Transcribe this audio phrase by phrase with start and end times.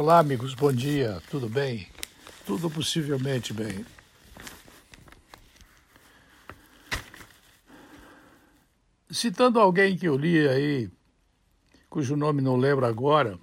[0.00, 1.88] Olá, amigos, bom dia, tudo bem?
[2.46, 3.84] Tudo possivelmente bem.
[9.10, 10.88] Citando alguém que eu li aí,
[11.90, 13.36] cujo nome não lembro agora,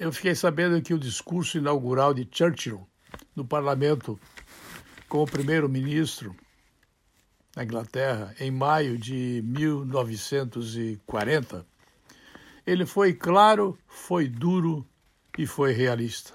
[0.00, 2.84] eu fiquei sabendo que o discurso inaugural de Churchill
[3.36, 4.18] no parlamento
[5.08, 6.34] com o primeiro-ministro
[7.54, 11.64] da Inglaterra em maio de 1940,
[12.66, 14.84] ele foi claro, foi duro
[15.38, 16.34] e foi realista.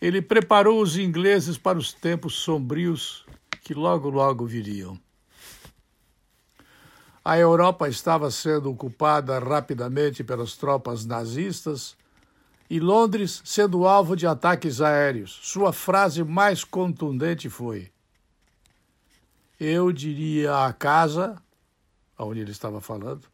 [0.00, 3.26] Ele preparou os ingleses para os tempos sombrios
[3.60, 4.98] que logo, logo viriam.
[7.22, 11.94] A Europa estava sendo ocupada rapidamente pelas tropas nazistas
[12.70, 15.38] e Londres sendo alvo de ataques aéreos.
[15.42, 17.90] Sua frase mais contundente foi:
[19.60, 21.36] Eu diria a casa,
[22.16, 23.28] aonde ele estava falando,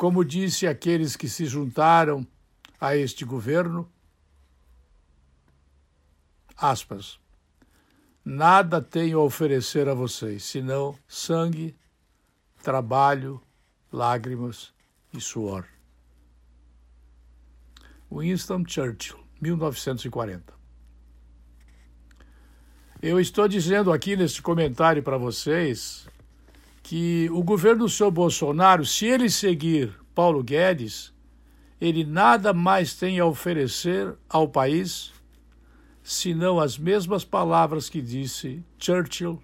[0.00, 2.26] como disse aqueles que se juntaram
[2.80, 3.86] a este governo,
[6.56, 7.20] aspas,
[8.24, 11.76] nada tenho a oferecer a vocês, senão sangue,
[12.62, 13.42] trabalho,
[13.92, 14.72] lágrimas
[15.12, 15.66] e suor.
[18.10, 20.54] Winston Churchill, 1940.
[23.02, 26.08] Eu estou dizendo aqui neste comentário para vocês
[26.90, 31.14] que o governo do seu Bolsonaro, se ele seguir Paulo Guedes,
[31.80, 35.12] ele nada mais tem a oferecer ao país
[36.02, 39.40] senão as mesmas palavras que disse Churchill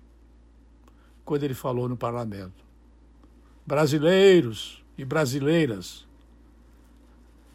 [1.25, 2.65] quando ele falou no parlamento
[3.65, 6.05] brasileiros e brasileiras.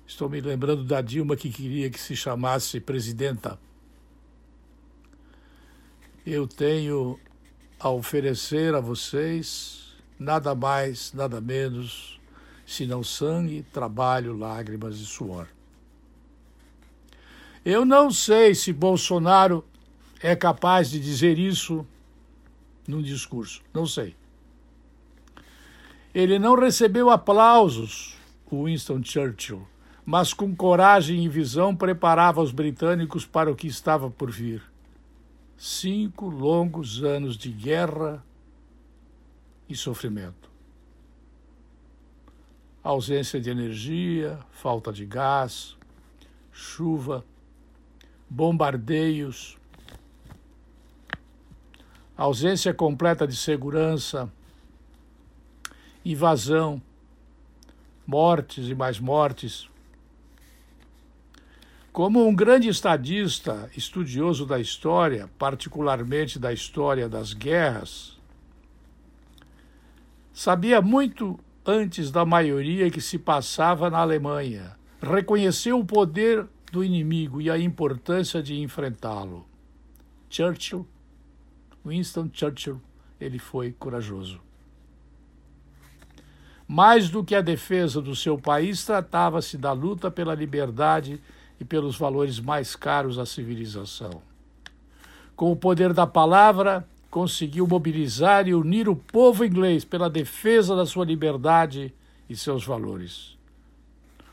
[0.07, 3.59] Estou me lembrando da Dilma que queria que se chamasse presidenta.
[6.25, 7.19] Eu tenho
[7.77, 9.80] a oferecer a vocês
[10.21, 12.19] nada mais, nada menos,
[12.63, 15.47] senão sangue, trabalho, lágrimas e suor.
[17.65, 19.65] Eu não sei se Bolsonaro
[20.21, 21.85] é capaz de dizer isso
[22.87, 24.15] num discurso, não sei.
[26.13, 28.15] Ele não recebeu aplausos,
[28.49, 29.67] o Winston Churchill,
[30.05, 34.61] mas com coragem e visão preparava os britânicos para o que estava por vir.
[35.57, 38.23] Cinco longos anos de guerra
[39.71, 40.49] e sofrimento.
[42.83, 45.77] Ausência de energia, falta de gás,
[46.51, 47.23] chuva,
[48.29, 49.57] bombardeios,
[52.17, 54.31] ausência completa de segurança
[56.03, 56.81] invasão,
[58.05, 59.69] mortes e mais mortes.
[61.93, 68.17] Como um grande estadista, estudioso da história, particularmente da história das guerras,
[70.33, 77.41] sabia muito antes da maioria que se passava na Alemanha, reconheceu o poder do inimigo
[77.41, 79.45] e a importância de enfrentá-lo.
[80.29, 80.87] Churchill,
[81.85, 82.81] Winston Churchill,
[83.19, 84.39] ele foi corajoso.
[86.67, 91.21] Mais do que a defesa do seu país, tratava-se da luta pela liberdade
[91.59, 94.21] e pelos valores mais caros à civilização.
[95.35, 100.85] Com o poder da palavra, conseguiu mobilizar e unir o povo inglês pela defesa da
[100.85, 101.93] sua liberdade
[102.29, 103.37] e seus valores.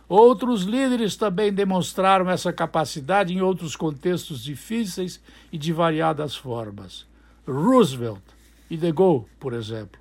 [0.08, 5.20] Outros líderes também demonstraram essa capacidade em outros contextos difíceis
[5.52, 7.04] e de variadas formas.
[7.46, 8.22] Roosevelt
[8.70, 10.00] e De Gaulle, por exemplo.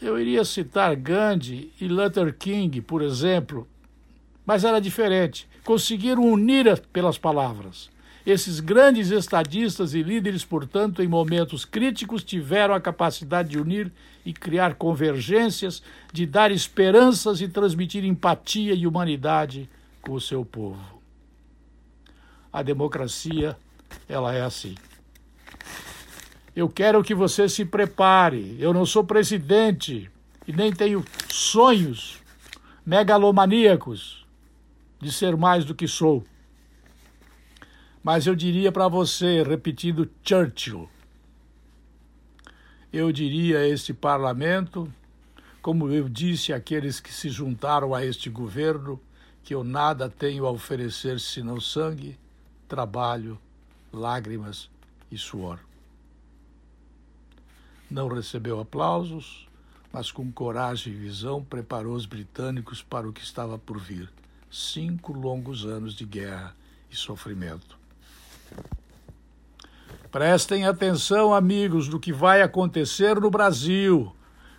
[0.00, 3.66] Eu iria citar Gandhi e Luther King, por exemplo,
[4.46, 5.48] mas era diferente.
[5.64, 7.90] Conseguiram unir pelas palavras.
[8.28, 13.90] Esses grandes estadistas e líderes, portanto, em momentos críticos, tiveram a capacidade de unir
[14.22, 19.66] e criar convergências, de dar esperanças e transmitir empatia e humanidade
[20.02, 21.00] com o seu povo.
[22.52, 23.56] A democracia,
[24.06, 24.74] ela é assim.
[26.54, 28.58] Eu quero que você se prepare.
[28.60, 30.10] Eu não sou presidente
[30.46, 32.18] e nem tenho sonhos
[32.84, 34.26] megalomaníacos
[35.00, 36.22] de ser mais do que sou.
[38.02, 40.88] Mas eu diria para você, repetindo Churchill,
[42.92, 44.90] eu diria a este parlamento,
[45.60, 49.00] como eu disse àqueles que se juntaram a este governo,
[49.44, 52.18] que eu nada tenho a oferecer senão sangue,
[52.66, 53.38] trabalho,
[53.92, 54.70] lágrimas
[55.10, 55.58] e suor.
[57.90, 59.48] Não recebeu aplausos,
[59.92, 64.10] mas com coragem e visão preparou os britânicos para o que estava por vir
[64.50, 66.54] cinco longos anos de guerra
[66.90, 67.78] e sofrimento.
[70.10, 74.14] Prestem atenção, amigos, do que vai acontecer no Brasil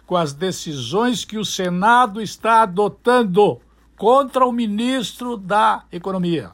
[0.06, 3.62] com as decisões que o Senado está adotando
[3.96, 6.52] contra o ministro da Economia.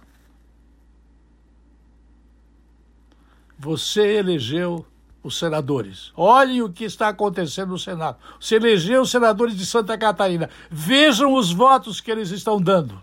[3.57, 4.85] Você elegeu
[5.23, 6.11] os senadores.
[6.15, 8.17] Olhem o que está acontecendo no Senado.
[8.39, 10.49] Você elegeu os senadores de Santa Catarina.
[10.69, 13.01] Vejam os votos que eles estão dando.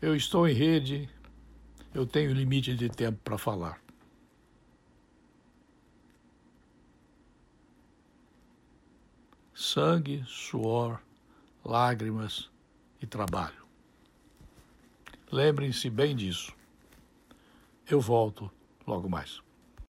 [0.00, 1.08] Eu estou em rede,
[1.94, 3.80] eu tenho limite de tempo para falar.
[9.54, 11.00] Sangue, suor,
[11.64, 12.50] lágrimas
[13.00, 13.62] e trabalho.
[15.30, 16.52] Lembrem-se bem disso.
[17.88, 18.50] Eu volto
[18.86, 19.40] logo mais.